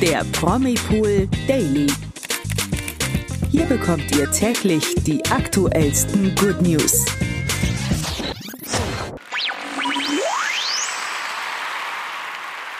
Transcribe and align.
der 0.00 0.24
Promipool 0.32 1.28
Daily. 1.48 1.88
Hier 3.50 3.64
bekommt 3.64 4.14
ihr 4.16 4.30
täglich 4.30 4.94
die 5.02 5.24
aktuellsten 5.26 6.36
Good 6.36 6.62
News. 6.62 7.04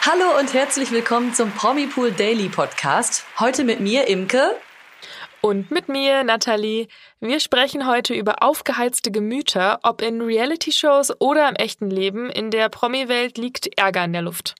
Hallo 0.02 0.38
und 0.38 0.54
herzlich 0.54 0.92
willkommen 0.92 1.34
zum 1.34 1.50
Promipool 1.50 2.12
Daily 2.12 2.48
Podcast. 2.48 3.24
Heute 3.40 3.64
mit 3.64 3.80
mir, 3.80 4.06
Imke. 4.06 4.54
Und 5.40 5.72
mit 5.72 5.88
mir, 5.88 6.22
Nathalie. 6.22 6.86
Wir 7.18 7.40
sprechen 7.40 7.88
heute 7.88 8.14
über 8.14 8.44
aufgeheizte 8.44 9.10
Gemüter, 9.10 9.80
ob 9.82 10.02
in 10.02 10.20
Reality-Shows 10.20 11.20
oder 11.20 11.48
im 11.48 11.56
echten 11.56 11.90
Leben. 11.90 12.30
In 12.30 12.52
der 12.52 12.68
Promi-Welt 12.68 13.38
liegt 13.38 13.76
Ärger 13.76 14.04
in 14.04 14.12
der 14.12 14.22
Luft. 14.22 14.54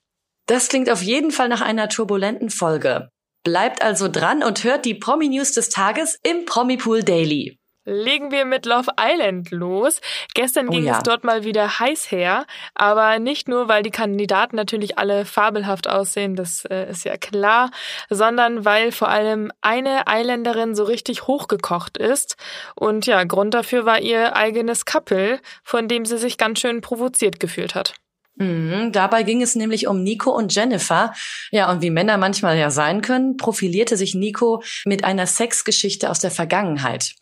Das 0.49 0.71
klingt 0.71 0.89
auf 0.89 1.03
jeden 1.03 1.31
Fall 1.31 1.49
nach 1.49 1.61
einer 1.61 1.91
turbulenten 1.91 2.49
Folge. 2.49 3.11
Bleibt 3.45 3.83
also 3.83 4.09
dran 4.09 4.43
und 4.43 4.65
hört 4.65 4.87
die 4.87 4.95
Promi-News 4.95 5.53
des 5.53 5.69
Tages 5.69 6.19
im 6.23 6.47
Promipool 6.47 7.03
Daily. 7.03 7.59
Legen 7.85 8.31
wir 8.31 8.47
mit 8.47 8.65
Love 8.65 8.91
Island 8.99 9.51
los. 9.51 10.01
Gestern 10.35 10.69
oh 10.69 10.71
ging 10.71 10.85
ja. 10.85 10.97
es 10.97 11.03
dort 11.03 11.23
mal 11.23 11.45
wieder 11.45 11.79
heiß 11.79 12.11
her, 12.11 12.47
aber 12.75 13.19
nicht 13.19 13.47
nur, 13.47 13.69
weil 13.69 13.83
die 13.83 13.91
Kandidaten 13.91 14.57
natürlich 14.57 14.99
alle 14.99 15.27
fabelhaft 15.27 15.87
aussehen, 15.87 16.35
das 16.35 16.65
äh, 16.65 16.91
ist 16.91 17.05
ja 17.05 17.19
klar, 17.19 17.71
sondern 18.09 18.65
weil 18.65 18.91
vor 18.91 19.09
allem 19.09 19.53
eine 19.61 20.05
Isländerin 20.11 20.75
so 20.75 20.85
richtig 20.85 21.27
hochgekocht 21.27 21.99
ist. 21.99 22.37
Und 22.75 23.05
ja, 23.07 23.23
Grund 23.25 23.53
dafür 23.53 23.85
war 23.85 24.01
ihr 24.01 24.35
eigenes 24.35 24.87
Couple, 24.87 25.41
von 25.63 25.89
dem 25.89 26.07
sie 26.07 26.17
sich 26.17 26.39
ganz 26.39 26.61
schön 26.61 26.81
provoziert 26.81 27.39
gefühlt 27.39 27.75
hat. 27.75 27.95
Mhm, 28.39 28.93
dabei 28.93 29.25
ging 29.25 29.43
es 29.43 29.57
nämlich 29.57 29.89
um 29.89 30.03
Nico 30.03 30.31
und 30.31 30.55
Jennifer. 30.55 31.13
Ja, 31.51 31.71
und 31.71 31.83
wie 31.83 31.91
Männer 31.91 32.17
manchmal 32.19 32.57
ja 32.57 32.71
sein 32.71 33.03
können, 33.03 33.37
profilierte 33.37 33.97
sich 33.97 34.15
Nico 34.15 34.63
mit 34.85 35.05
einer 35.05 35.27
Sexgeschichte 35.27 36.09
aus 36.09 36.21
der 36.21 36.31
Vergangenheit. 36.31 37.15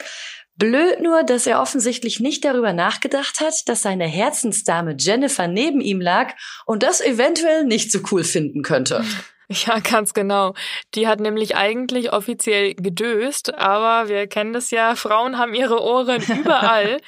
Blöd 0.58 1.00
nur, 1.02 1.22
dass 1.22 1.46
er 1.46 1.60
offensichtlich 1.60 2.20
nicht 2.20 2.44
darüber 2.44 2.72
nachgedacht 2.72 3.40
hat, 3.40 3.68
dass 3.68 3.82
seine 3.82 4.06
Herzensdame 4.06 4.96
Jennifer 4.98 5.48
neben 5.48 5.80
ihm 5.80 6.00
lag 6.00 6.34
und 6.64 6.82
das 6.82 7.00
eventuell 7.00 7.64
nicht 7.64 7.92
so 7.92 8.00
cool 8.10 8.24
finden 8.24 8.62
könnte. 8.62 9.04
Ja, 9.66 9.78
ganz 9.78 10.12
genau. 10.12 10.54
Die 10.94 11.06
hat 11.06 11.20
nämlich 11.20 11.56
eigentlich 11.56 12.12
offiziell 12.12 12.74
gedöst, 12.74 13.54
aber 13.54 14.08
wir 14.08 14.26
kennen 14.26 14.52
das 14.52 14.70
ja, 14.70 14.96
Frauen 14.96 15.38
haben 15.38 15.54
ihre 15.54 15.82
Ohren 15.82 16.22
überall. 16.40 17.00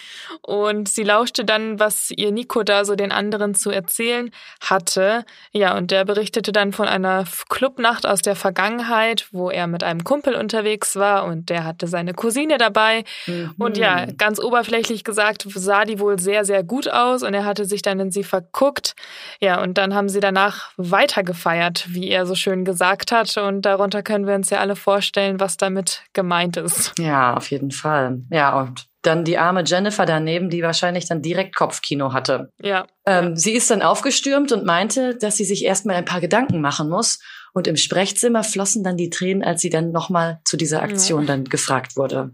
und 0.42 0.88
sie 0.88 1.02
lauschte 1.02 1.44
dann, 1.44 1.80
was 1.80 2.10
ihr 2.10 2.30
Nico 2.30 2.62
da 2.62 2.84
so 2.84 2.94
den 2.94 3.10
anderen 3.10 3.54
zu 3.54 3.70
erzählen 3.70 4.30
hatte. 4.60 5.24
Ja, 5.52 5.76
und 5.76 5.90
der 5.90 6.04
berichtete 6.04 6.52
dann 6.52 6.72
von 6.72 6.86
einer 6.86 7.24
Clubnacht 7.48 8.06
aus 8.06 8.22
der 8.22 8.36
Vergangenheit, 8.36 9.26
wo 9.32 9.50
er 9.50 9.66
mit 9.66 9.82
einem 9.82 10.04
Kumpel 10.04 10.34
unterwegs 10.34 10.96
war 10.96 11.24
und 11.24 11.50
der 11.50 11.64
hatte 11.64 11.88
seine 11.88 12.14
Cousine 12.14 12.56
dabei. 12.56 13.04
Mhm. 13.26 13.54
Und 13.58 13.78
ja, 13.78 14.06
ganz 14.06 14.38
oberflächlich 14.38 15.02
gesagt, 15.02 15.44
sah 15.48 15.84
die 15.84 15.98
wohl 15.98 16.18
sehr, 16.20 16.44
sehr 16.44 16.62
gut 16.62 16.88
aus 16.88 17.22
und 17.24 17.34
er 17.34 17.44
hatte 17.44 17.64
sich 17.64 17.82
dann 17.82 17.98
in 17.98 18.10
sie 18.12 18.24
verguckt. 18.24 18.94
Ja, 19.40 19.60
und 19.60 19.76
dann 19.76 19.94
haben 19.94 20.08
sie 20.08 20.20
danach 20.20 20.70
weitergefeiert, 20.76 21.86
wie 21.88 22.08
er 22.08 22.27
so 22.28 22.36
schön 22.36 22.64
gesagt 22.64 23.10
hat. 23.10 23.36
Und 23.36 23.62
darunter 23.62 24.02
können 24.04 24.26
wir 24.26 24.34
uns 24.34 24.50
ja 24.50 24.58
alle 24.58 24.76
vorstellen, 24.76 25.40
was 25.40 25.56
damit 25.56 26.02
gemeint 26.12 26.56
ist. 26.56 26.92
Ja, 26.98 27.34
auf 27.34 27.50
jeden 27.50 27.72
Fall. 27.72 28.20
Ja, 28.30 28.60
und 28.60 28.86
dann 29.02 29.24
die 29.24 29.38
arme 29.38 29.64
Jennifer 29.64 30.06
daneben, 30.06 30.50
die 30.50 30.62
wahrscheinlich 30.62 31.06
dann 31.06 31.22
direkt 31.22 31.56
Kopfkino 31.56 32.12
hatte. 32.12 32.52
Ja. 32.60 32.86
Ähm, 33.06 33.36
sie 33.36 33.52
ist 33.52 33.70
dann 33.70 33.82
aufgestürmt 33.82 34.52
und 34.52 34.64
meinte, 34.64 35.16
dass 35.16 35.36
sie 35.36 35.44
sich 35.44 35.64
erstmal 35.64 35.96
ein 35.96 36.04
paar 36.04 36.20
Gedanken 36.20 36.60
machen 36.60 36.88
muss. 36.88 37.18
Und 37.54 37.66
im 37.66 37.76
Sprechzimmer 37.76 38.44
flossen 38.44 38.84
dann 38.84 38.96
die 38.96 39.10
Tränen, 39.10 39.42
als 39.42 39.62
sie 39.62 39.70
dann 39.70 39.90
nochmal 39.90 40.40
zu 40.44 40.56
dieser 40.56 40.82
Aktion 40.82 41.22
ja. 41.22 41.26
dann 41.28 41.44
gefragt 41.44 41.96
wurde. 41.96 42.32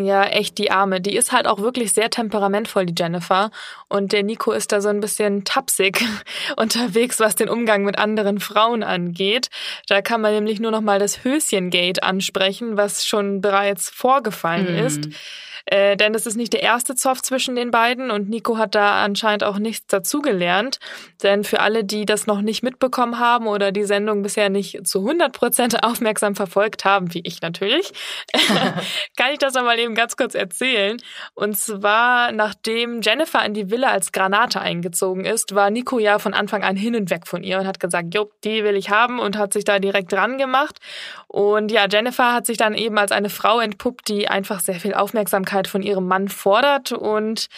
Ja, 0.00 0.22
echt 0.24 0.58
die 0.58 0.70
Arme. 0.70 1.00
Die 1.00 1.16
ist 1.16 1.32
halt 1.32 1.48
auch 1.48 1.58
wirklich 1.58 1.92
sehr 1.92 2.08
temperamentvoll, 2.08 2.86
die 2.86 2.94
Jennifer. 2.96 3.50
Und 3.88 4.12
der 4.12 4.22
Nico 4.22 4.52
ist 4.52 4.70
da 4.70 4.80
so 4.80 4.88
ein 4.88 5.00
bisschen 5.00 5.44
tapsig 5.44 6.04
unterwegs, 6.56 7.18
was 7.18 7.34
den 7.34 7.48
Umgang 7.48 7.82
mit 7.82 7.98
anderen 7.98 8.38
Frauen 8.38 8.84
angeht. 8.84 9.48
Da 9.88 10.00
kann 10.00 10.20
man 10.20 10.32
nämlich 10.32 10.60
nur 10.60 10.70
noch 10.70 10.82
mal 10.82 11.00
das 11.00 11.24
Höschengate 11.24 12.04
ansprechen, 12.04 12.76
was 12.76 13.06
schon 13.06 13.40
bereits 13.40 13.90
vorgefallen 13.90 14.72
mhm. 14.72 14.86
ist. 14.86 15.08
Äh, 15.70 15.96
denn 15.96 16.14
es 16.14 16.24
ist 16.24 16.36
nicht 16.36 16.54
der 16.54 16.62
erste 16.62 16.94
Zoff 16.94 17.20
zwischen 17.20 17.54
den 17.54 17.70
beiden 17.70 18.10
und 18.10 18.30
Nico 18.30 18.56
hat 18.56 18.74
da 18.74 19.04
anscheinend 19.04 19.44
auch 19.44 19.58
nichts 19.58 19.86
dazugelernt. 19.86 20.78
Denn 21.22 21.44
für 21.44 21.60
alle, 21.60 21.84
die 21.84 22.06
das 22.06 22.26
noch 22.26 22.40
nicht 22.40 22.62
mitbekommen 22.62 23.18
haben 23.18 23.46
oder 23.46 23.70
die 23.70 23.84
Sendung 23.84 24.22
bisher 24.22 24.48
nicht 24.48 24.86
zu 24.86 25.00
100 25.00 25.32
Prozent 25.32 25.84
aufmerksam 25.84 26.34
verfolgt 26.34 26.86
haben, 26.86 27.12
wie 27.12 27.20
ich 27.22 27.42
natürlich, 27.42 27.92
kann 29.16 29.32
ich 29.32 29.38
das 29.38 29.54
nochmal 29.54 29.78
eben 29.78 29.87
ganz 29.94 30.16
kurz 30.16 30.34
erzählen. 30.34 30.98
Und 31.34 31.56
zwar, 31.56 32.32
nachdem 32.32 33.00
Jennifer 33.00 33.44
in 33.44 33.54
die 33.54 33.70
Villa 33.70 33.88
als 33.88 34.12
Granate 34.12 34.60
eingezogen 34.60 35.24
ist, 35.24 35.54
war 35.54 35.70
Nico 35.70 35.98
ja 35.98 36.18
von 36.18 36.34
Anfang 36.34 36.62
an 36.62 36.76
hin 36.76 36.96
und 36.96 37.10
weg 37.10 37.26
von 37.26 37.42
ihr 37.42 37.58
und 37.60 37.66
hat 37.66 37.80
gesagt, 37.80 38.14
jo, 38.14 38.30
die 38.44 38.64
will 38.64 38.76
ich 38.76 38.90
haben 38.90 39.18
und 39.18 39.36
hat 39.36 39.52
sich 39.52 39.64
da 39.64 39.78
direkt 39.78 40.12
dran 40.12 40.38
gemacht. 40.38 40.78
Und 41.26 41.70
ja, 41.70 41.86
Jennifer 41.90 42.32
hat 42.32 42.46
sich 42.46 42.56
dann 42.56 42.74
eben 42.74 42.96
als 42.98 43.12
eine 43.12 43.30
Frau 43.30 43.60
entpuppt, 43.60 44.08
die 44.08 44.28
einfach 44.28 44.60
sehr 44.60 44.80
viel 44.80 44.94
Aufmerksamkeit 44.94 45.68
von 45.68 45.82
ihrem 45.82 46.06
Mann 46.06 46.28
fordert 46.28 46.92
und 46.92 47.48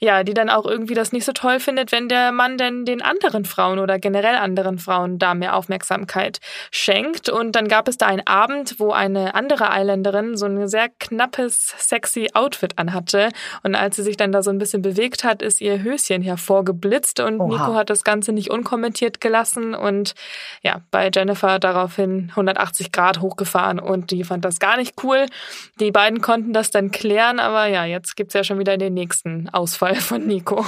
ja, 0.00 0.22
die 0.22 0.34
dann 0.34 0.48
auch 0.48 0.64
irgendwie 0.64 0.94
das 0.94 1.12
nicht 1.12 1.24
so 1.24 1.32
toll 1.32 1.58
findet, 1.58 1.92
wenn 1.92 2.08
der 2.08 2.32
Mann 2.32 2.56
denn 2.56 2.84
den 2.84 3.02
anderen 3.02 3.44
Frauen 3.44 3.78
oder 3.78 3.98
generell 3.98 4.36
anderen 4.36 4.78
Frauen 4.78 5.18
da 5.18 5.34
mehr 5.34 5.56
Aufmerksamkeit 5.56 6.38
schenkt. 6.70 7.28
Und 7.28 7.52
dann 7.56 7.68
gab 7.68 7.88
es 7.88 7.98
da 7.98 8.06
einen 8.06 8.26
Abend, 8.26 8.78
wo 8.78 8.92
eine 8.92 9.34
andere 9.34 9.70
Eiländerin 9.70 10.36
so 10.36 10.46
ein 10.46 10.68
sehr 10.68 10.88
knappes, 11.00 11.74
sexy 11.78 12.28
Outfit 12.34 12.78
anhatte. 12.78 13.30
Und 13.62 13.74
als 13.74 13.96
sie 13.96 14.02
sich 14.02 14.16
dann 14.16 14.32
da 14.32 14.42
so 14.42 14.50
ein 14.50 14.58
bisschen 14.58 14.82
bewegt 14.82 15.24
hat, 15.24 15.42
ist 15.42 15.60
ihr 15.60 15.82
Höschen 15.82 16.22
hervorgeblitzt 16.22 17.20
und 17.20 17.40
Oha. 17.40 17.48
Nico 17.48 17.74
hat 17.74 17.90
das 17.90 18.04
Ganze 18.04 18.32
nicht 18.32 18.50
unkommentiert 18.50 19.20
gelassen 19.20 19.74
und 19.74 20.14
ja, 20.62 20.82
bei 20.90 21.10
Jennifer 21.14 21.58
daraufhin 21.58 22.28
180 22.30 22.92
Grad 22.92 23.20
hochgefahren 23.20 23.78
und 23.78 24.10
die 24.10 24.24
fand 24.24 24.44
das 24.44 24.58
gar 24.58 24.76
nicht 24.76 24.94
cool. 25.02 25.26
Die 25.80 25.90
beiden 25.90 26.20
konnten 26.20 26.52
das 26.52 26.70
dann 26.70 26.90
klären, 26.90 27.40
aber 27.40 27.66
ja, 27.66 27.84
jetzt 27.84 28.16
gibt's 28.16 28.34
ja 28.34 28.44
schon 28.44 28.58
wieder 28.58 28.76
den 28.76 28.94
nächsten 28.94 29.48
Ausfall 29.50 29.96
von 29.96 30.26
Nico. 30.26 30.64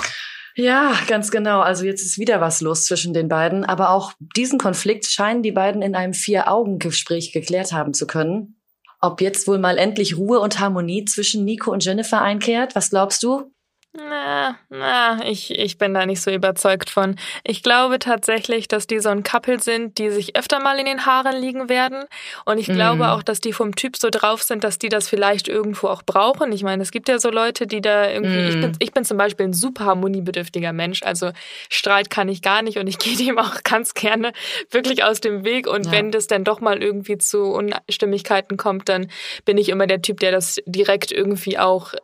Ja, 0.59 0.93
ganz 1.07 1.31
genau. 1.31 1.61
Also 1.61 1.85
jetzt 1.85 2.03
ist 2.03 2.19
wieder 2.19 2.41
was 2.41 2.61
los 2.61 2.85
zwischen 2.85 3.15
den 3.15 3.29
beiden. 3.29 3.65
Aber 3.65 3.91
auch 3.91 4.13
diesen 4.37 4.59
Konflikt 4.59 5.07
scheinen 5.07 5.41
die 5.41 5.53
beiden 5.53 5.83
in 5.83 5.95
einem 5.95 6.15
Vier-Augen-Gespräch 6.15 7.33
geklärt 7.33 7.73
haben 7.73 7.95
zu 7.95 8.09
können. 8.09 8.58
Ob 9.01 9.21
jetzt 9.21 9.47
wohl 9.47 9.59
mal 9.59 9.79
endlich 9.79 10.17
Ruhe 10.17 10.41
und 10.41 10.59
Harmonie 10.59 11.05
zwischen 11.05 11.45
Nico 11.45 11.71
und 11.71 11.85
Jennifer 11.85 12.21
einkehrt? 12.21 12.75
Was 12.75 12.91
glaubst 12.91 13.23
du? 13.23 13.53
Na, 13.95 14.59
na, 14.69 15.19
ich, 15.25 15.51
ich 15.51 15.79
bin 15.79 15.95
da 15.95 16.05
nicht 16.05 16.21
so 16.21 16.31
überzeugt 16.31 16.91
von. 16.91 17.17
Ich 17.43 17.63
glaube 17.63 17.99
tatsächlich, 17.99 18.69
dass 18.69 18.87
die 18.87 18.99
so 18.99 19.09
ein 19.09 19.23
Couple 19.23 19.61
sind, 19.61 19.97
die 19.97 20.11
sich 20.11 20.37
öfter 20.37 20.61
mal 20.61 20.79
in 20.79 20.85
den 20.85 21.07
Haaren 21.07 21.41
liegen 21.41 21.71
werden. 21.71 22.05
Und 22.45 22.59
ich 22.59 22.67
glaube 22.67 23.05
mm. 23.05 23.09
auch, 23.09 23.23
dass 23.23 23.41
die 23.41 23.55
vom 23.55 23.75
Typ 23.75 23.97
so 23.97 24.11
drauf 24.11 24.43
sind, 24.43 24.63
dass 24.63 24.79
die 24.79 24.91
das 24.91 25.09
vielleicht 25.09 25.49
irgendwo 25.49 25.89
auch 25.89 26.03
brauchen. 26.03 26.53
Ich 26.53 26.63
meine, 26.63 26.83
es 26.83 26.91
gibt 26.91 27.09
ja 27.09 27.19
so 27.19 27.31
Leute, 27.31 27.67
die 27.67 27.81
da 27.81 28.11
irgendwie. 28.11 28.43
Mm. 28.43 28.49
Ich, 28.49 28.61
bin, 28.61 28.73
ich 28.79 28.93
bin 28.93 29.05
zum 29.07 29.17
Beispiel 29.17 29.47
ein 29.47 29.53
super 29.55 29.87
harmoniebedürftiger 29.87 30.75
Mensch. 30.75 31.03
Also 31.03 31.31
Streit 31.71 32.11
kann 32.11 32.29
ich 32.29 32.43
gar 32.43 32.61
nicht 32.61 32.77
und 32.77 32.89
ich 32.89 32.99
gehe 32.99 33.17
dem 33.17 33.39
auch 33.39 33.63
ganz 33.65 33.95
gerne 33.95 34.33
wirklich 34.71 35.03
aus 35.03 35.21
dem 35.21 35.45
Weg. 35.45 35.67
Und 35.67 35.87
ja. 35.87 35.93
wenn 35.93 36.11
das 36.11 36.27
dann 36.27 36.45
doch 36.45 36.61
mal 36.61 36.83
irgendwie 36.83 37.17
zu 37.17 37.45
Unstimmigkeiten 37.45 38.59
kommt, 38.59 38.91
dann 38.91 39.11
bin 39.47 39.57
ich 39.57 39.71
immer 39.71 39.87
der 39.87 40.03
Typ, 40.03 40.21
der 40.21 40.31
das 40.31 40.61
direkt 40.67 41.11
irgendwie 41.11 41.59
auch 41.59 41.95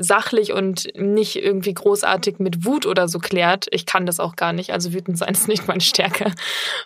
sachlich 0.00 0.52
und 0.52 0.88
nicht 0.96 1.27
nicht 1.34 1.44
irgendwie 1.44 1.74
großartig 1.74 2.38
mit 2.38 2.64
Wut 2.64 2.86
oder 2.86 3.08
so 3.08 3.18
klärt. 3.18 3.66
Ich 3.70 3.86
kann 3.86 4.06
das 4.06 4.20
auch 4.20 4.36
gar 4.36 4.52
nicht. 4.52 4.72
Also 4.72 4.92
wütend 4.92 5.18
sein 5.18 5.28
ist 5.32 5.48
nicht 5.48 5.68
meine 5.68 5.80
Stärke. 5.80 6.32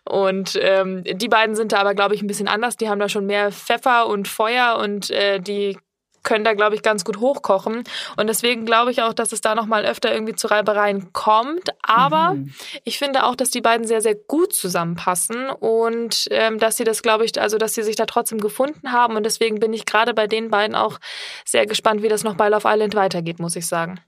Und 0.05 0.59
ähm, 0.61 1.05
die 1.05 1.29
beiden 1.29 1.55
sind 1.55 1.73
da 1.73 1.79
aber, 1.79 1.95
glaube 1.95 2.15
ich, 2.15 2.23
ein 2.23 2.27
bisschen 2.27 2.49
anders. 2.49 2.77
Die 2.77 2.89
haben 2.89 3.01
da 3.01 3.09
schon 3.09 3.27
mehr 3.27 3.53
Pfeffer 3.53 4.07
und 4.07 4.29
Feuer 4.29 4.79
und 4.81 5.11
äh, 5.11 5.41
die 5.41 5.77
können 6.23 6.45
da, 6.45 6.55
glaube 6.55 6.77
ich, 6.77 6.83
ganz 6.83 7.05
gut 7.05 7.19
hochkochen. 7.19 7.83
Und 8.17 8.27
deswegen 8.29 8.65
glaube 8.65 8.93
ich 8.93 9.03
auch, 9.03 9.13
dass 9.13 9.33
es 9.33 9.41
da 9.41 9.57
nochmal 9.57 9.85
öfter 9.85 10.13
irgendwie 10.13 10.37
zu 10.37 10.47
Reibereien 10.47 11.13
kommt. 11.13 11.71
Aber 11.83 12.35
mhm. 12.35 12.55
ich 12.85 12.99
finde 12.99 13.25
auch, 13.25 13.35
dass 13.35 13.51
die 13.51 13.61
beiden 13.61 13.87
sehr, 13.87 14.01
sehr 14.01 14.15
gut 14.15 14.55
zusammenpassen 14.55 15.51
und 15.51 16.29
ähm, 16.31 16.61
dass 16.61 16.77
sie 16.77 16.85
das, 16.85 17.03
glaube 17.03 17.25
ich, 17.25 17.41
also 17.41 17.59
dass 17.59 17.75
sie 17.75 17.83
sich 17.83 17.97
da 17.97 18.07
trotzdem 18.07 18.39
gefunden 18.39 18.93
haben. 18.93 19.17
Und 19.17 19.25
deswegen 19.25 19.59
bin 19.59 19.73
ich 19.73 19.85
gerade 19.85 20.15
bei 20.15 20.29
den 20.29 20.49
beiden 20.49 20.77
auch 20.77 21.01
sehr 21.45 21.67
gespannt, 21.67 22.03
wie 22.03 22.09
das 22.09 22.23
noch 22.23 22.37
bei 22.37 22.49
Love 22.49 22.69
Island 22.69 22.95
weitergeht, 22.95 23.41
muss 23.41 23.57
ich 23.57 23.67
sagen. 23.67 24.01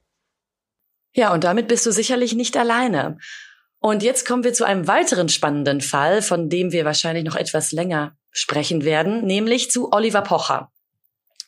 Ja, 1.14 1.32
und 1.32 1.44
damit 1.44 1.69
bist 1.69 1.87
du 1.87 1.93
sicherlich 1.93 2.34
nicht 2.34 2.56
alleine. 2.56 3.19
Und 3.78 4.02
jetzt 4.02 4.26
kommen 4.26 4.44
wir 4.44 4.52
zu 4.52 4.64
einem 4.64 4.88
weiteren 4.88 5.28
spannenden 5.28 5.81
Fall, 5.81 6.22
von 6.22 6.49
dem 6.49 6.72
wir 6.72 6.84
wahrscheinlich 6.84 7.25
noch 7.25 7.37
etwas 7.37 7.70
länger 7.70 8.16
sprechen 8.32 8.84
werden, 8.84 9.25
nämlich 9.25 9.70
zu 9.70 9.93
Oliver 9.93 10.22
Pocher. 10.22 10.70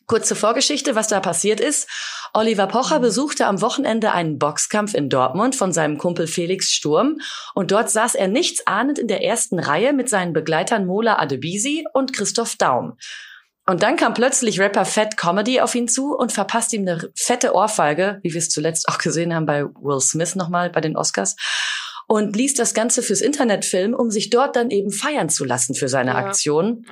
Kurze 0.07 0.37
Vorgeschichte, 0.37 0.95
was 0.95 1.09
da 1.09 1.19
passiert 1.19 1.59
ist. 1.59 1.89
Oliver 2.33 2.69
Pocher 2.69 3.01
besuchte 3.01 3.47
am 3.47 3.61
Wochenende 3.61 4.13
einen 4.13 4.39
Boxkampf 4.39 4.95
in 4.95 5.09
Dortmund 5.09 5.57
von 5.57 5.73
seinem 5.73 5.99
Kumpel 5.99 6.29
Felix 6.29 6.71
Sturm 6.71 7.19
und 7.55 7.73
dort 7.73 7.91
saß 7.91 8.15
er 8.15 8.29
nichtsahnend 8.29 9.01
in 9.01 9.09
der 9.09 9.25
ersten 9.25 9.59
Reihe 9.59 9.93
mit 9.93 10.09
seinen 10.09 10.33
Begleitern 10.33 10.87
Mola 10.87 11.19
Adebisi 11.19 11.87
und 11.93 12.13
Christoph 12.13 12.55
Daum. 12.55 12.99
Und 13.69 13.83
dann 13.83 13.97
kam 13.97 14.15
plötzlich 14.15 14.61
Rapper 14.61 14.85
Fat 14.85 15.17
Comedy 15.17 15.61
auf 15.61 15.75
ihn 15.75 15.89
zu 15.89 16.17
und 16.17 16.33
verpasst 16.33 16.73
ihm 16.73 16.83
eine 16.83 17.11
fette 17.17 17.53
Ohrfeige, 17.53 18.21
wie 18.23 18.33
wir 18.33 18.39
es 18.39 18.49
zuletzt 18.49 18.89
auch 18.89 18.99
gesehen 18.99 19.35
haben 19.35 19.47
bei 19.47 19.65
Will 19.65 20.01
Smith 20.01 20.37
nochmal 20.37 20.71
bei 20.71 20.81
den 20.81 20.97
Oscars. 20.97 21.35
Und 22.07 22.37
ließ 22.37 22.55
das 22.55 22.75
Ganze 22.75 23.03
fürs 23.03 23.21
Internet 23.21 23.65
filmen, 23.65 23.95
um 23.95 24.13
sich 24.13 24.31
dort 24.31 24.55
dann 24.55 24.71
eben 24.71 24.93
feiern 24.93 25.29
zu 25.29 25.45
lassen 25.45 25.75
für 25.75 25.89
seine 25.89 26.13
ja. 26.13 26.19
Aktion, 26.19 26.87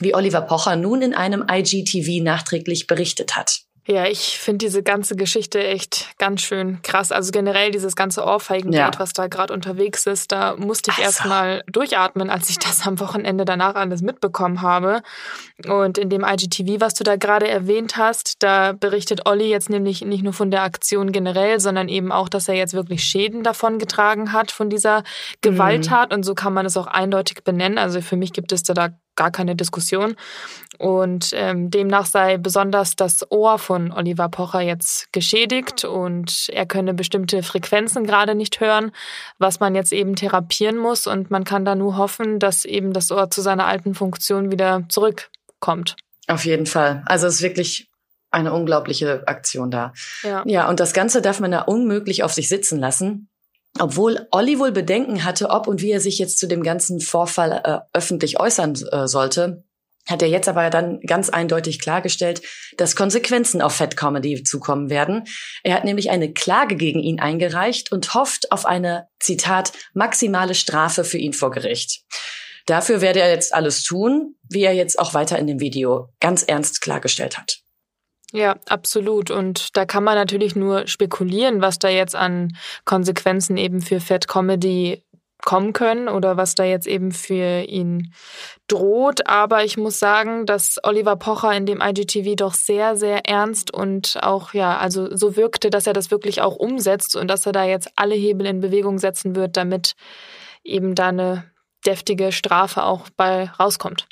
wie 0.00 0.14
Oliver 0.16 0.40
Pocher 0.40 0.74
nun 0.74 1.00
in 1.00 1.14
einem 1.14 1.46
IGTV 1.48 2.22
nachträglich 2.24 2.88
berichtet 2.88 3.36
hat. 3.36 3.65
Ja, 3.88 4.06
ich 4.06 4.38
finde 4.40 4.66
diese 4.66 4.82
ganze 4.82 5.14
Geschichte 5.14 5.64
echt 5.64 6.18
ganz 6.18 6.42
schön 6.42 6.82
krass. 6.82 7.12
Also 7.12 7.30
generell 7.30 7.70
dieses 7.70 7.94
ganze 7.94 8.24
Ohrfeigengeld, 8.24 8.94
ja. 8.94 9.00
was 9.00 9.12
da 9.12 9.28
gerade 9.28 9.54
unterwegs 9.54 10.06
ist, 10.06 10.32
da 10.32 10.56
musste 10.56 10.90
ich 10.90 10.98
also. 10.98 11.06
erstmal 11.06 11.62
durchatmen, 11.70 12.28
als 12.28 12.50
ich 12.50 12.58
das 12.58 12.84
am 12.84 12.98
Wochenende 12.98 13.44
danach 13.44 13.76
alles 13.76 14.02
mitbekommen 14.02 14.60
habe. 14.60 15.02
Und 15.68 15.98
in 15.98 16.10
dem 16.10 16.24
IGTV, 16.24 16.80
was 16.80 16.94
du 16.94 17.04
da 17.04 17.14
gerade 17.14 17.46
erwähnt 17.46 17.96
hast, 17.96 18.42
da 18.42 18.72
berichtet 18.72 19.24
Olli 19.24 19.48
jetzt 19.48 19.70
nämlich 19.70 20.04
nicht 20.04 20.24
nur 20.24 20.32
von 20.32 20.50
der 20.50 20.62
Aktion 20.62 21.12
generell, 21.12 21.60
sondern 21.60 21.88
eben 21.88 22.10
auch, 22.10 22.28
dass 22.28 22.48
er 22.48 22.56
jetzt 22.56 22.74
wirklich 22.74 23.04
Schäden 23.04 23.44
davon 23.44 23.78
getragen 23.78 24.32
hat 24.32 24.50
von 24.50 24.68
dieser 24.68 25.04
Gewalttat. 25.42 26.10
Mhm. 26.10 26.16
Und 26.16 26.22
so 26.24 26.34
kann 26.34 26.52
man 26.52 26.66
es 26.66 26.76
auch 26.76 26.88
eindeutig 26.88 27.44
benennen. 27.44 27.78
Also 27.78 28.00
für 28.00 28.16
mich 28.16 28.32
gibt 28.32 28.50
es 28.50 28.64
da 28.64 28.74
gar 29.16 29.30
keine 29.30 29.56
Diskussion. 29.56 30.16
Und 30.78 31.30
ähm, 31.32 31.70
demnach 31.70 32.06
sei 32.06 32.36
besonders 32.36 32.96
das 32.96 33.30
Ohr 33.30 33.58
von 33.58 33.92
Oliver 33.92 34.28
Pocher 34.28 34.60
jetzt 34.60 35.12
geschädigt 35.12 35.84
und 35.84 36.48
er 36.52 36.66
könne 36.66 36.94
bestimmte 36.94 37.42
Frequenzen 37.42 38.04
gerade 38.04 38.34
nicht 38.34 38.60
hören, 38.60 38.92
was 39.38 39.58
man 39.58 39.74
jetzt 39.74 39.92
eben 39.92 40.14
therapieren 40.16 40.76
muss. 40.76 41.06
Und 41.06 41.30
man 41.30 41.44
kann 41.44 41.64
da 41.64 41.74
nur 41.74 41.96
hoffen, 41.96 42.38
dass 42.38 42.64
eben 42.64 42.92
das 42.92 43.10
Ohr 43.10 43.30
zu 43.30 43.40
seiner 43.40 43.66
alten 43.66 43.94
Funktion 43.94 44.52
wieder 44.52 44.84
zurückkommt. 44.88 45.96
Auf 46.28 46.44
jeden 46.44 46.66
Fall. 46.66 47.02
Also 47.06 47.26
es 47.26 47.36
ist 47.36 47.42
wirklich 47.42 47.88
eine 48.30 48.52
unglaubliche 48.52 49.26
Aktion 49.26 49.70
da. 49.70 49.94
Ja. 50.22 50.42
ja, 50.44 50.68
und 50.68 50.78
das 50.80 50.92
Ganze 50.92 51.22
darf 51.22 51.40
man 51.40 51.52
da 51.52 51.62
unmöglich 51.62 52.22
auf 52.22 52.32
sich 52.32 52.48
sitzen 52.48 52.78
lassen 52.78 53.28
obwohl 53.78 54.26
Olli 54.30 54.58
wohl 54.58 54.72
Bedenken 54.72 55.24
hatte, 55.24 55.50
ob 55.50 55.66
und 55.66 55.82
wie 55.82 55.90
er 55.90 56.00
sich 56.00 56.18
jetzt 56.18 56.38
zu 56.38 56.46
dem 56.46 56.62
ganzen 56.62 57.00
Vorfall 57.00 57.52
äh, 57.64 57.96
öffentlich 57.96 58.40
äußern 58.40 58.74
äh, 58.90 59.06
sollte, 59.06 59.64
hat 60.08 60.22
er 60.22 60.28
jetzt 60.28 60.48
aber 60.48 60.70
dann 60.70 61.00
ganz 61.00 61.30
eindeutig 61.30 61.80
klargestellt, 61.80 62.42
dass 62.76 62.96
Konsequenzen 62.96 63.60
auf 63.60 63.74
Fat 63.74 63.96
Comedy 63.96 64.42
zukommen 64.44 64.88
werden. 64.88 65.24
Er 65.64 65.74
hat 65.74 65.84
nämlich 65.84 66.10
eine 66.10 66.32
Klage 66.32 66.76
gegen 66.76 67.00
ihn 67.00 67.18
eingereicht 67.18 67.90
und 67.90 68.14
hofft 68.14 68.52
auf 68.52 68.66
eine, 68.66 69.08
Zitat, 69.18 69.72
maximale 69.94 70.54
Strafe 70.54 71.02
für 71.02 71.18
ihn 71.18 71.32
vor 71.32 71.50
Gericht. 71.50 72.04
Dafür 72.66 73.00
werde 73.00 73.20
er 73.20 73.30
jetzt 73.30 73.54
alles 73.54 73.82
tun, 73.82 74.36
wie 74.48 74.62
er 74.62 74.74
jetzt 74.74 74.98
auch 74.98 75.14
weiter 75.14 75.38
in 75.38 75.46
dem 75.46 75.60
Video 75.60 76.08
ganz 76.20 76.42
ernst 76.42 76.80
klargestellt 76.80 77.38
hat. 77.38 77.65
Ja, 78.32 78.56
absolut. 78.68 79.30
Und 79.30 79.76
da 79.76 79.84
kann 79.84 80.04
man 80.04 80.16
natürlich 80.16 80.56
nur 80.56 80.86
spekulieren, 80.86 81.62
was 81.62 81.78
da 81.78 81.88
jetzt 81.88 82.16
an 82.16 82.56
Konsequenzen 82.84 83.56
eben 83.56 83.80
für 83.80 84.00
Fat 84.00 84.26
Comedy 84.26 85.04
kommen 85.44 85.72
können 85.72 86.08
oder 86.08 86.36
was 86.36 86.54
da 86.54 86.64
jetzt 86.64 86.86
eben 86.86 87.12
für 87.12 87.62
ihn 87.62 88.12
droht. 88.68 89.26
Aber 89.26 89.64
ich 89.64 89.76
muss 89.76 89.98
sagen, 89.98 90.44
dass 90.44 90.78
Oliver 90.82 91.16
Pocher 91.16 91.52
in 91.54 91.66
dem 91.66 91.80
IGTV 91.80 92.34
doch 92.36 92.54
sehr, 92.54 92.96
sehr 92.96 93.26
ernst 93.28 93.72
und 93.72 94.18
auch, 94.22 94.54
ja, 94.54 94.76
also 94.78 95.14
so 95.14 95.36
wirkte, 95.36 95.70
dass 95.70 95.86
er 95.86 95.92
das 95.92 96.10
wirklich 96.10 96.40
auch 96.40 96.56
umsetzt 96.56 97.16
und 97.16 97.28
dass 97.28 97.46
er 97.46 97.52
da 97.52 97.64
jetzt 97.64 97.90
alle 97.96 98.14
Hebel 98.14 98.46
in 98.46 98.60
Bewegung 98.60 98.98
setzen 98.98 99.36
wird, 99.36 99.56
damit 99.56 99.94
eben 100.64 100.94
da 100.94 101.08
eine 101.08 101.44
deftige 101.86 102.32
Strafe 102.32 102.82
auch 102.82 103.08
bei 103.16 103.44
rauskommt. 103.60 104.08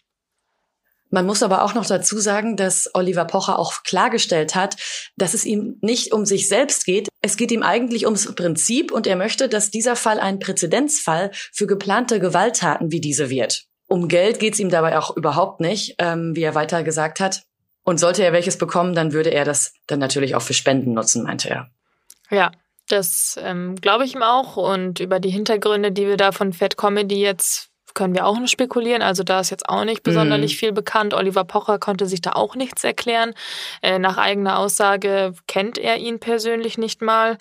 Man 1.15 1.27
muss 1.27 1.45
aber 1.45 1.63
auch 1.63 1.75
noch 1.75 1.87
dazu 1.87 2.19
sagen, 2.19 2.57
dass 2.57 2.91
Oliver 2.93 3.25
Pocher 3.25 3.57
auch 3.57 3.85
klargestellt 3.85 4.57
hat, 4.57 4.75
dass 5.17 5.33
es 5.33 5.45
ihm 5.45 5.79
nicht 5.81 6.13
um 6.13 6.27
sich 6.27 6.49
selbst 6.49 6.85
geht. 6.85 7.09
Es 7.23 7.37
geht 7.37 7.53
ihm 7.53 7.63
eigentlich 7.63 8.05
ums 8.05 8.35
Prinzip 8.35 8.91
und 8.91 9.07
er 9.07 9.15
möchte, 9.15 9.49
dass 9.49 9.71
dieser 9.71 9.95
Fall 9.95 10.19
ein 10.19 10.41
Präzedenzfall 10.41 11.31
für 11.53 11.69
geplante 11.69 12.19
Gewalttaten 12.19 12.91
wie 12.91 13.01
diese 13.01 13.31
wird. 13.31 13.63
Um 13.87 14.09
Geld 14.09 14.41
geht 14.41 14.55
es 14.55 14.59
ihm 14.59 14.71
dabei 14.71 14.99
auch 14.99 15.17
überhaupt 15.17 15.61
nicht, 15.61 15.95
ähm, 15.99 16.35
wie 16.35 16.43
er 16.43 16.57
weiter 16.57 16.83
gesagt 16.83 17.21
hat. 17.21 17.45
Und 17.85 18.01
sollte 18.01 18.25
er 18.25 18.33
welches 18.33 18.59
bekommen, 18.59 18.97
dann 18.97 19.13
würde 19.13 19.31
er 19.31 19.45
das 19.45 19.73
dann 19.87 20.01
natürlich 20.01 20.35
auch 20.35 20.43
für 20.43 20.53
Spenden 20.53 20.95
nutzen, 20.95 21.23
meinte 21.23 21.49
er. 21.49 21.71
Ja, 22.29 22.51
das 22.89 23.39
ähm, 23.41 23.77
glaube 23.77 24.05
ich 24.05 24.17
ihm 24.17 24.25
auch. 24.25 24.57
Und 24.57 24.99
über 24.99 25.21
die 25.21 25.31
Hintergründe, 25.31 25.93
die 25.93 26.09
wir 26.09 26.17
da 26.17 26.33
von 26.33 26.53
Fat 26.53 26.77
Comedy 26.77 27.21
jetzt 27.21 27.71
können 27.95 28.15
wir 28.15 28.27
auch 28.27 28.39
nur 28.39 28.49
spekulieren. 28.49 29.03
Also 29.03 29.23
da 29.23 29.41
ist 29.41 29.51
jetzt 29.51 29.69
auch 29.69 29.85
nicht 29.85 30.03
besonders 30.03 30.41
mhm. 30.41 30.49
viel 30.49 30.73
bekannt. 30.73 31.15
Oliver 31.15 31.45
Pocher 31.45 31.79
konnte 31.79 32.07
sich 32.07 32.21
da 32.21 32.33
auch 32.33 32.57
nichts 32.57 32.85
erklären. 32.85 33.35
Äh, 33.83 33.99
nach 33.99 34.19
eigener 34.19 34.59
Aussage 34.59 35.33
kennt 35.47 35.79
er 35.79 35.99
ihn 35.99 36.19
persönlich 36.19 36.77
nicht 36.77 37.01
mal. 37.01 37.39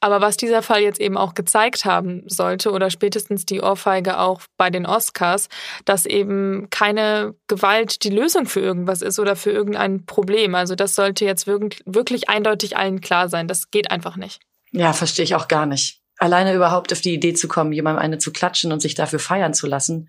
Aber 0.00 0.20
was 0.20 0.36
dieser 0.36 0.62
Fall 0.62 0.80
jetzt 0.80 1.00
eben 1.00 1.16
auch 1.16 1.34
gezeigt 1.34 1.84
haben 1.84 2.24
sollte 2.26 2.72
oder 2.72 2.90
spätestens 2.90 3.46
die 3.46 3.60
Ohrfeige 3.60 4.18
auch 4.18 4.40
bei 4.56 4.70
den 4.70 4.86
Oscars, 4.86 5.48
dass 5.84 6.06
eben 6.06 6.68
keine 6.70 7.34
Gewalt 7.46 8.02
die 8.02 8.10
Lösung 8.10 8.46
für 8.46 8.60
irgendwas 8.60 9.02
ist 9.02 9.20
oder 9.20 9.36
für 9.36 9.52
irgendein 9.52 10.04
Problem. 10.04 10.54
Also 10.54 10.74
das 10.74 10.94
sollte 10.96 11.24
jetzt 11.24 11.46
wirklich, 11.46 11.82
wirklich 11.86 12.28
eindeutig 12.28 12.76
allen 12.76 13.00
klar 13.00 13.28
sein. 13.28 13.46
Das 13.46 13.70
geht 13.70 13.90
einfach 13.90 14.16
nicht. 14.16 14.40
Ja, 14.72 14.92
verstehe 14.92 15.24
ich 15.24 15.34
auch 15.34 15.48
gar 15.48 15.66
nicht 15.66 16.01
alleine 16.18 16.54
überhaupt 16.54 16.92
auf 16.92 17.00
die 17.00 17.14
Idee 17.14 17.34
zu 17.34 17.48
kommen, 17.48 17.72
jemandem 17.72 18.02
eine 18.02 18.18
zu 18.18 18.32
klatschen 18.32 18.72
und 18.72 18.80
sich 18.80 18.94
dafür 18.94 19.18
feiern 19.18 19.54
zu 19.54 19.66
lassen. 19.66 20.08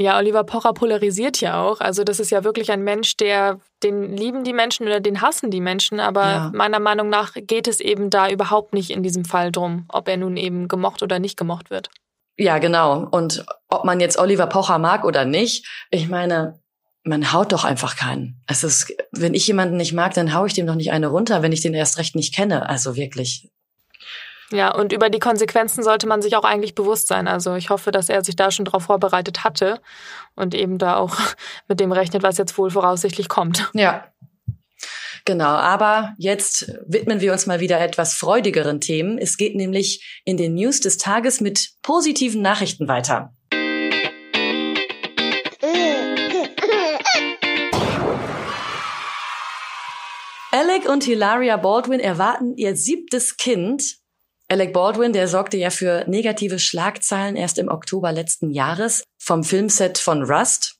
Ja, 0.00 0.16
Oliver 0.16 0.44
Pocher 0.44 0.74
polarisiert 0.74 1.40
ja 1.40 1.60
auch. 1.60 1.80
Also 1.80 2.04
das 2.04 2.20
ist 2.20 2.30
ja 2.30 2.44
wirklich 2.44 2.70
ein 2.70 2.84
Mensch, 2.84 3.16
der 3.16 3.58
den 3.82 4.16
lieben 4.16 4.44
die 4.44 4.52
Menschen 4.52 4.86
oder 4.86 5.00
den 5.00 5.20
hassen 5.22 5.50
die 5.50 5.60
Menschen. 5.60 5.98
Aber 5.98 6.24
ja. 6.24 6.52
meiner 6.54 6.78
Meinung 6.78 7.08
nach 7.08 7.32
geht 7.34 7.66
es 7.66 7.80
eben 7.80 8.08
da 8.08 8.30
überhaupt 8.30 8.74
nicht 8.74 8.90
in 8.90 9.02
diesem 9.02 9.24
Fall 9.24 9.50
drum, 9.50 9.86
ob 9.88 10.06
er 10.06 10.16
nun 10.16 10.36
eben 10.36 10.68
gemocht 10.68 11.02
oder 11.02 11.18
nicht 11.18 11.36
gemocht 11.36 11.70
wird. 11.70 11.90
Ja, 12.36 12.58
genau. 12.58 13.08
Und 13.10 13.44
ob 13.68 13.84
man 13.84 13.98
jetzt 13.98 14.20
Oliver 14.20 14.46
Pocher 14.46 14.78
mag 14.78 15.04
oder 15.04 15.24
nicht, 15.24 15.66
ich 15.90 16.08
meine, 16.08 16.60
man 17.02 17.32
haut 17.32 17.50
doch 17.50 17.64
einfach 17.64 17.96
keinen. 17.96 18.40
Es 18.46 18.62
ist, 18.62 18.94
wenn 19.10 19.34
ich 19.34 19.48
jemanden 19.48 19.76
nicht 19.76 19.94
mag, 19.94 20.14
dann 20.14 20.32
hau 20.32 20.46
ich 20.46 20.54
dem 20.54 20.68
doch 20.68 20.76
nicht 20.76 20.92
eine 20.92 21.08
runter, 21.08 21.42
wenn 21.42 21.50
ich 21.50 21.62
den 21.62 21.74
erst 21.74 21.98
recht 21.98 22.14
nicht 22.14 22.32
kenne. 22.32 22.68
Also 22.68 22.94
wirklich. 22.94 23.50
Ja, 24.50 24.74
und 24.74 24.92
über 24.92 25.10
die 25.10 25.18
Konsequenzen 25.18 25.82
sollte 25.82 26.06
man 26.06 26.22
sich 26.22 26.36
auch 26.36 26.44
eigentlich 26.44 26.74
bewusst 26.74 27.08
sein. 27.08 27.28
Also 27.28 27.54
ich 27.54 27.68
hoffe, 27.68 27.90
dass 27.90 28.08
er 28.08 28.24
sich 28.24 28.34
da 28.34 28.50
schon 28.50 28.64
darauf 28.64 28.84
vorbereitet 28.84 29.44
hatte 29.44 29.80
und 30.34 30.54
eben 30.54 30.78
da 30.78 30.96
auch 30.96 31.16
mit 31.68 31.80
dem 31.80 31.92
rechnet, 31.92 32.22
was 32.22 32.38
jetzt 32.38 32.56
wohl 32.56 32.70
voraussichtlich 32.70 33.28
kommt. 33.28 33.70
Ja. 33.74 34.06
Genau, 35.24 35.44
aber 35.44 36.14
jetzt 36.16 36.72
widmen 36.86 37.20
wir 37.20 37.32
uns 37.32 37.44
mal 37.44 37.60
wieder 37.60 37.78
etwas 37.80 38.14
freudigeren 38.14 38.80
Themen. 38.80 39.18
Es 39.18 39.36
geht 39.36 39.54
nämlich 39.54 40.22
in 40.24 40.38
den 40.38 40.54
News 40.54 40.80
des 40.80 40.96
Tages 40.96 41.42
mit 41.42 41.72
positiven 41.82 42.40
Nachrichten 42.40 42.88
weiter. 42.88 43.34
Alec 50.50 50.88
und 50.88 51.04
Hilaria 51.04 51.58
Baldwin 51.58 52.00
erwarten 52.00 52.56
ihr 52.56 52.74
siebtes 52.74 53.36
Kind 53.36 53.98
Alec 54.50 54.72
Baldwin, 54.72 55.12
der 55.12 55.28
sorgte 55.28 55.58
ja 55.58 55.70
für 55.70 56.04
negative 56.06 56.58
Schlagzeilen 56.58 57.36
erst 57.36 57.58
im 57.58 57.68
Oktober 57.68 58.12
letzten 58.12 58.50
Jahres 58.50 59.04
vom 59.18 59.44
Filmset 59.44 59.98
von 59.98 60.22
Rust. 60.22 60.76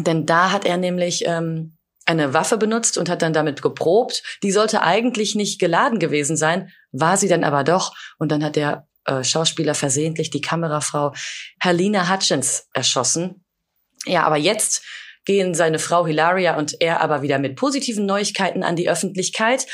Denn 0.00 0.24
da 0.24 0.50
hat 0.50 0.64
er 0.64 0.78
nämlich 0.78 1.24
ähm, 1.26 1.76
eine 2.06 2.32
Waffe 2.32 2.56
benutzt 2.56 2.96
und 2.96 3.08
hat 3.08 3.22
dann 3.22 3.32
damit 3.32 3.62
geprobt. 3.62 4.22
Die 4.42 4.50
sollte 4.50 4.82
eigentlich 4.82 5.34
nicht 5.34 5.60
geladen 5.60 5.98
gewesen 5.98 6.36
sein, 6.36 6.70
war 6.92 7.16
sie 7.16 7.28
dann 7.28 7.44
aber 7.44 7.62
doch. 7.62 7.94
Und 8.18 8.32
dann 8.32 8.42
hat 8.42 8.56
der 8.56 8.88
äh, 9.04 9.22
Schauspieler 9.22 9.74
versehentlich 9.74 10.30
die 10.30 10.40
Kamerafrau 10.40 11.12
Helena 11.60 12.10
Hutchins 12.10 12.68
erschossen. 12.72 13.44
Ja, 14.06 14.24
aber 14.24 14.36
jetzt 14.36 14.82
gehen 15.24 15.54
seine 15.54 15.78
Frau 15.78 16.06
Hilaria 16.06 16.56
und 16.56 16.80
er 16.80 17.00
aber 17.00 17.22
wieder 17.22 17.38
mit 17.38 17.56
positiven 17.56 18.06
Neuigkeiten 18.06 18.62
an 18.62 18.76
die 18.76 18.88
Öffentlichkeit. 18.88 19.66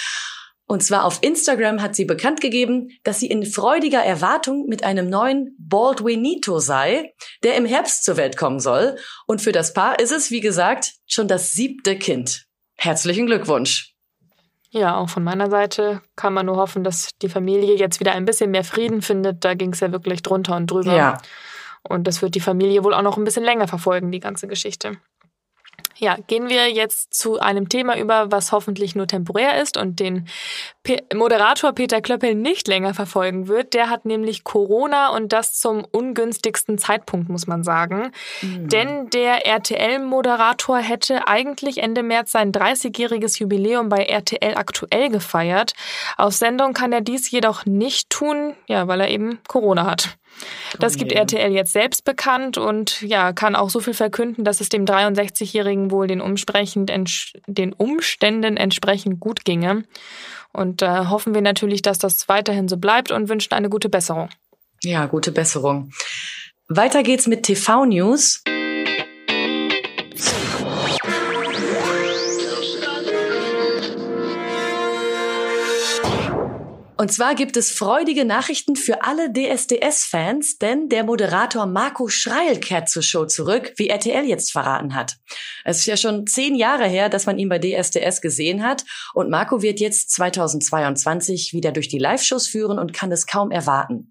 Und 0.71 0.85
zwar 0.85 1.05
auf 1.05 1.19
Instagram 1.21 1.83
hat 1.83 1.97
sie 1.97 2.05
bekannt 2.05 2.41
gegeben, 2.41 2.91
dass 3.03 3.19
sie 3.19 3.27
in 3.27 3.45
freudiger 3.45 4.05
Erwartung 4.05 4.67
mit 4.69 4.85
einem 4.85 5.09
neuen 5.09 5.57
Baldwinito 5.59 6.61
sei, 6.61 7.13
der 7.43 7.57
im 7.57 7.67
Herbst 7.67 8.05
zur 8.05 8.17
Welt 8.17 8.37
kommen 8.37 8.61
soll. 8.61 8.95
Und 9.27 9.41
für 9.41 9.51
das 9.51 9.73
Paar 9.73 9.99
ist 9.99 10.13
es, 10.13 10.31
wie 10.31 10.39
gesagt, 10.39 10.93
schon 11.09 11.27
das 11.27 11.51
siebte 11.51 11.97
Kind. 11.97 12.47
Herzlichen 12.77 13.27
Glückwunsch. 13.27 13.97
Ja, 14.71 14.97
auch 14.97 15.09
von 15.09 15.25
meiner 15.25 15.51
Seite 15.51 16.03
kann 16.15 16.35
man 16.35 16.47
nur 16.47 16.59
hoffen, 16.59 16.85
dass 16.85 17.09
die 17.21 17.29
Familie 17.29 17.75
jetzt 17.75 17.99
wieder 17.99 18.13
ein 18.13 18.25
bisschen 18.25 18.53
mehr 18.53 18.63
Frieden 18.63 19.03
findet. 19.03 19.45
Da 19.45 19.55
ging 19.55 19.73
es 19.73 19.81
ja 19.81 19.91
wirklich 19.91 20.23
drunter 20.23 20.55
und 20.55 20.71
drüber. 20.71 20.95
Ja. 20.95 21.19
Und 21.83 22.07
das 22.07 22.23
wird 22.23 22.37
die 22.37 22.41
Familie 22.41 22.85
wohl 22.85 22.95
auch 22.95 23.03
noch 23.03 23.17
ein 23.17 23.25
bisschen 23.25 23.43
länger 23.43 23.67
verfolgen, 23.67 24.13
die 24.13 24.21
ganze 24.21 24.47
Geschichte. 24.47 24.99
Ja, 26.01 26.17
gehen 26.27 26.49
wir 26.49 26.71
jetzt 26.71 27.13
zu 27.13 27.41
einem 27.41 27.69
Thema 27.69 27.99
über, 27.99 28.33
was 28.33 28.53
hoffentlich 28.53 28.95
nur 28.95 29.07
temporär 29.07 29.61
ist 29.61 29.77
und 29.77 30.01
den 30.01 30.27
P 30.83 31.03
Moderator 31.15 31.73
Peter 31.73 32.01
Klöppel 32.01 32.35
nicht 32.35 32.69
länger 32.69 32.95
verfolgen 32.95 33.49
wird. 33.49 33.75
Der 33.75 33.91
hat 33.91 34.07
nämlich 34.07 34.43
Corona 34.43 35.11
und 35.11 35.35
das 35.35 35.61
zum 35.61 35.85
ungünstigsten 35.85 36.79
Zeitpunkt, 36.79 37.29
muss 37.29 37.47
man 37.47 37.65
sagen. 37.65 38.13
Mhm. 38.41 38.69
Denn 38.69 39.11
der 39.11 39.47
RTL-Moderator 39.47 40.79
hätte 40.79 41.29
eigentlich 41.29 41.79
Ende 41.83 42.03
März 42.03 42.33
sein 42.33 42.51
30-jähriges 42.51 43.39
Jubiläum 43.39 43.91
bei 43.91 44.05
RTL 44.05 44.55
aktuell 44.57 45.11
gefeiert. 45.11 45.75
Auf 46.17 46.33
Sendung 46.33 46.73
kann 46.73 46.93
er 46.93 47.03
dies 47.03 47.31
jedoch 47.31 47.67
nicht 47.67 48.09
tun, 48.09 48.55
ja, 48.67 48.89
weil 48.89 49.03
er 49.03 49.11
eben 49.11 49.39
Corona 49.49 49.85
hat. 49.85 50.17
Das 50.79 50.97
gibt 50.97 51.13
RTL 51.13 51.53
jetzt 51.53 51.73
selbst 51.73 52.05
bekannt 52.05 52.57
und 52.57 53.03
ja, 53.03 53.33
kann 53.33 53.57
auch 53.57 53.71
so 53.71 53.81
viel 53.81 53.95
verkünden, 53.95 54.45
dass 54.45 54.61
es 54.61 54.69
dem 54.69 54.85
63-Jährigen 54.85 55.91
wohl 55.91 56.07
den, 56.07 56.23
den 57.47 57.73
Umständen 57.73 58.57
entsprechend 58.57 59.21
gut 59.21 59.45
ginge. 59.45 59.85
Und 60.53 60.83
da 60.83 61.03
äh, 61.03 61.07
hoffen 61.07 61.35
wir 61.35 61.43
natürlich, 61.43 61.83
dass 61.83 61.99
das 61.99 62.29
weiterhin 62.29 62.69
so 62.69 62.77
bleibt 62.77 63.13
und 63.13 63.29
wünschen 63.29 63.55
eine 63.55 63.69
gute 63.69 63.89
Besserung. 63.89 64.31
Ja, 64.83 65.07
gute 65.07 65.33
Besserung. 65.33 65.91
Weiter 66.69 67.03
geht's 67.03 67.27
mit 67.27 67.43
TV-News. 67.43 68.43
Und 77.01 77.11
zwar 77.11 77.35
gibt 77.35 77.57
es 77.57 77.71
freudige 77.71 78.27
Nachrichten 78.27 78.77
für 78.77 79.05
alle 79.05 79.33
DSDS-Fans, 79.33 80.59
denn 80.59 80.91
der 80.91 81.03
Moderator 81.03 81.65
Marco 81.65 82.09
Schreil 82.09 82.61
kehrt 82.61 82.91
zur 82.91 83.03
Show 83.03 83.25
zurück, 83.25 83.73
wie 83.77 83.89
RTL 83.89 84.27
jetzt 84.27 84.53
verraten 84.53 84.95
hat. 84.95 85.17
Es 85.65 85.79
ist 85.79 85.87
ja 85.87 85.97
schon 85.97 86.27
zehn 86.27 86.55
Jahre 86.55 86.87
her, 86.87 87.09
dass 87.09 87.25
man 87.25 87.39
ihn 87.39 87.49
bei 87.49 87.59
DSDS 87.59 88.21
gesehen 88.21 88.63
hat 88.63 88.85
und 89.15 89.31
Marco 89.31 89.63
wird 89.63 89.81
jetzt 89.81 90.11
2022 90.11 91.55
wieder 91.55 91.73
durch 91.73 91.89
die 91.89 91.99
Live-Shows 91.99 92.49
führen 92.49 92.79
und 92.79 92.93
kann 92.93 93.11
es 93.13 93.27
kaum 93.27 93.51
erwarten. 93.51 94.10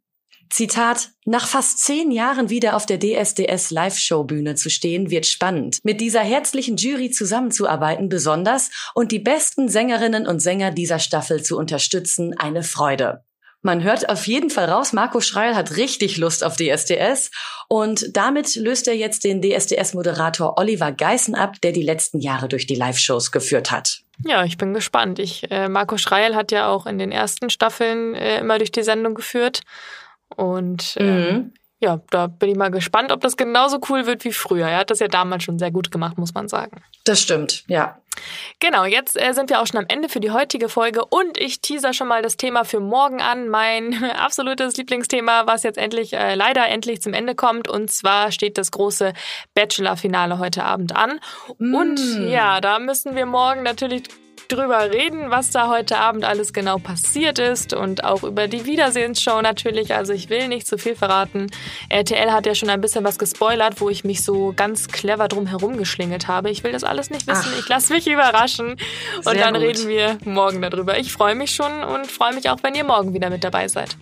Zitat, 0.49 1.09
nach 1.25 1.47
fast 1.47 1.79
zehn 1.79 2.09
Jahren 2.09 2.49
wieder 2.49 2.75
auf 2.75 2.87
der 2.87 2.99
DSDS 2.99 3.69
Live-Show-Bühne 3.69 4.55
zu 4.55 4.69
stehen, 4.69 5.11
wird 5.11 5.27
spannend. 5.27 5.77
Mit 5.83 6.01
dieser 6.01 6.21
herzlichen 6.21 6.75
Jury 6.75 7.11
zusammenzuarbeiten 7.11 8.09
besonders 8.09 8.71
und 8.95 9.11
die 9.11 9.19
besten 9.19 9.69
Sängerinnen 9.69 10.25
und 10.25 10.39
Sänger 10.39 10.71
dieser 10.71 10.97
Staffel 10.97 11.43
zu 11.43 11.55
unterstützen, 11.55 12.35
eine 12.37 12.63
Freude. 12.63 13.23
Man 13.61 13.83
hört 13.83 14.09
auf 14.09 14.25
jeden 14.25 14.49
Fall 14.49 14.69
raus, 14.69 14.93
Marco 14.93 15.19
Schreil 15.19 15.53
hat 15.53 15.75
richtig 15.75 16.17
Lust 16.17 16.45
auf 16.45 16.55
DSDS 16.55 17.29
und 17.67 18.15
damit 18.15 18.55
löst 18.55 18.87
er 18.87 18.95
jetzt 18.95 19.25
den 19.25 19.41
DSDS-Moderator 19.41 20.57
Oliver 20.57 20.93
Geißen 20.93 21.35
ab, 21.35 21.59
der 21.61 21.73
die 21.73 21.83
letzten 21.83 22.21
Jahre 22.21 22.47
durch 22.47 22.67
die 22.67 22.75
Live-Shows 22.75 23.31
geführt 23.31 23.69
hat. 23.69 23.99
Ja, 24.25 24.45
ich 24.45 24.57
bin 24.57 24.73
gespannt. 24.73 25.19
Ich, 25.19 25.51
äh, 25.51 25.67
Marco 25.67 25.97
Schreil 25.97 26.35
hat 26.35 26.53
ja 26.53 26.69
auch 26.69 26.85
in 26.85 26.97
den 26.97 27.11
ersten 27.11 27.49
Staffeln 27.49 28.15
äh, 28.15 28.39
immer 28.39 28.57
durch 28.57 28.71
die 28.71 28.83
Sendung 28.83 29.13
geführt 29.13 29.61
und 30.35 30.95
ähm, 30.97 31.33
mhm. 31.33 31.53
ja, 31.79 32.01
da 32.09 32.27
bin 32.27 32.49
ich 32.49 32.57
mal 32.57 32.71
gespannt, 32.71 33.11
ob 33.11 33.21
das 33.21 33.37
genauso 33.37 33.79
cool 33.89 34.05
wird 34.05 34.23
wie 34.25 34.33
früher. 34.33 34.67
Er 34.67 34.79
hat 34.79 34.91
das 34.91 34.99
ja 34.99 35.07
damals 35.07 35.43
schon 35.43 35.59
sehr 35.59 35.71
gut 35.71 35.91
gemacht, 35.91 36.17
muss 36.17 36.33
man 36.33 36.47
sagen. 36.47 36.81
Das 37.05 37.21
stimmt, 37.21 37.63
ja. 37.67 37.99
Genau, 38.59 38.85
jetzt 38.85 39.19
äh, 39.21 39.33
sind 39.33 39.49
wir 39.49 39.61
auch 39.61 39.67
schon 39.67 39.79
am 39.79 39.85
Ende 39.87 40.09
für 40.09 40.19
die 40.19 40.31
heutige 40.31 40.69
Folge 40.69 41.05
und 41.05 41.37
ich 41.37 41.61
teaser 41.61 41.93
schon 41.93 42.07
mal 42.07 42.21
das 42.21 42.37
Thema 42.37 42.65
für 42.65 42.79
morgen 42.79 43.21
an. 43.21 43.47
Mein 43.47 44.03
absolutes 44.15 44.75
Lieblingsthema, 44.77 45.47
was 45.47 45.63
jetzt 45.63 45.77
endlich, 45.77 46.13
äh, 46.13 46.35
leider 46.35 46.67
endlich 46.67 47.01
zum 47.01 47.13
Ende 47.13 47.35
kommt. 47.35 47.67
Und 47.67 47.91
zwar 47.91 48.31
steht 48.31 48.57
das 48.57 48.71
große 48.71 49.13
Bachelor-Finale 49.53 50.39
heute 50.39 50.63
Abend 50.63 50.95
an. 50.95 51.19
Mm. 51.57 51.75
Und 51.75 52.29
ja, 52.29 52.61
da 52.61 52.79
müssen 52.79 53.15
wir 53.15 53.25
morgen 53.25 53.63
natürlich 53.63 54.03
drüber 54.49 54.91
reden, 54.91 55.29
was 55.29 55.51
da 55.51 55.69
heute 55.69 55.97
Abend 55.97 56.25
alles 56.25 56.53
genau 56.53 56.77
passiert 56.77 57.39
ist 57.39 57.73
und 57.73 58.03
auch 58.03 58.23
über 58.23 58.47
die 58.47 58.65
Wiedersehensshow 58.65 59.41
natürlich. 59.41 59.93
Also 59.93 60.11
ich 60.13 60.29
will 60.29 60.47
nicht 60.47 60.67
zu 60.67 60.77
viel 60.77 60.95
verraten. 60.95 61.47
RTL 61.89 62.31
hat 62.31 62.45
ja 62.45 62.55
schon 62.55 62.69
ein 62.69 62.81
bisschen 62.81 63.03
was 63.03 63.17
gespoilert, 63.17 63.79
wo 63.79 63.89
ich 63.89 64.03
mich 64.03 64.23
so 64.23 64.53
ganz 64.55 64.87
clever 64.87 65.27
drum 65.27 65.45
herum 65.45 65.77
geschlingelt 65.77 66.27
habe. 66.27 66.49
Ich 66.49 66.63
will 66.63 66.71
das 66.71 66.83
alles 66.83 67.09
nicht 67.09 67.27
wissen. 67.27 67.51
Ach. 67.53 67.59
Ich 67.59 67.69
lasse 67.69 67.93
mich 67.93 68.07
überraschen 68.07 68.75
und 69.23 69.39
dann 69.39 69.53
gut. 69.53 69.63
reden 69.63 69.87
wir 69.87 70.17
morgen 70.25 70.61
darüber. 70.61 70.97
Ich 70.97 71.13
freue 71.13 71.35
mich 71.35 71.51
schon 71.51 71.83
und 71.83 72.07
freue 72.07 72.33
mich 72.33 72.49
auch, 72.49 72.57
wenn 72.63 72.75
ihr 72.75 72.83
morgen 72.83 73.13
wieder 73.13 73.29
mit 73.29 73.43
dabei 73.43 73.67
seid. 73.67 73.95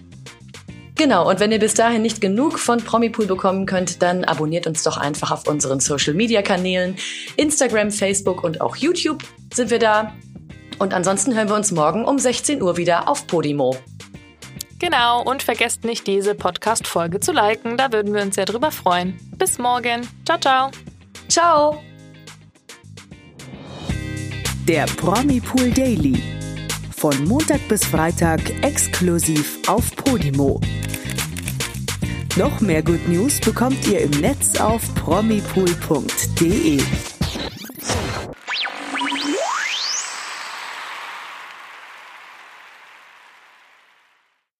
Genau, 0.97 1.29
und 1.29 1.39
wenn 1.39 1.51
ihr 1.51 1.59
bis 1.59 1.75
dahin 1.75 2.01
nicht 2.01 2.21
genug 2.21 2.57
von 2.57 2.79
Promipool 2.79 3.27
bekommen 3.27 3.67
könnt, 3.67 4.01
dann 4.01 4.23
abonniert 4.23 4.65
uns 4.65 4.81
doch 4.81 4.97
einfach 4.97 5.29
auf 5.29 5.47
unseren 5.47 5.79
Social 5.79 6.15
Media 6.15 6.41
Kanälen. 6.41 6.95
Instagram, 7.35 7.91
Facebook 7.91 8.43
und 8.43 8.61
auch 8.61 8.75
YouTube 8.75 9.21
sind 9.53 9.69
wir 9.69 9.77
da. 9.77 10.13
Und 10.79 10.93
ansonsten 10.93 11.35
hören 11.35 11.49
wir 11.49 11.55
uns 11.55 11.71
morgen 11.71 12.05
um 12.05 12.19
16 12.19 12.61
Uhr 12.61 12.77
wieder 12.77 13.07
auf 13.07 13.27
Podimo. 13.27 13.75
Genau, 14.79 15.23
und 15.23 15.41
vergesst 15.41 15.83
nicht, 15.83 16.05
diese 16.05 16.35
Podcast-Folge 16.35 17.19
zu 17.19 17.31
liken. 17.31 17.77
Da 17.77 17.91
würden 17.91 18.13
wir 18.13 18.21
uns 18.21 18.35
sehr 18.35 18.45
drüber 18.45 18.71
freuen. 18.71 19.19
Bis 19.37 19.57
morgen. 19.57 20.07
Ciao, 20.25 20.39
ciao. 20.39 20.71
Ciao. 21.27 21.81
Der 24.67 24.85
Promi-Pool 24.85 25.71
Daily. 25.71 26.21
Von 26.95 27.25
Montag 27.25 27.67
bis 27.67 27.85
Freitag 27.85 28.41
exklusiv 28.63 29.59
auf 29.67 29.95
Podimo. 29.95 30.59
Noch 32.35 32.61
mehr 32.61 32.83
Good 32.83 33.07
News 33.07 33.39
bekommt 33.39 33.87
ihr 33.87 34.01
im 34.01 34.11
Netz 34.11 34.59
auf 34.59 34.81
promipool.de. 34.93 36.79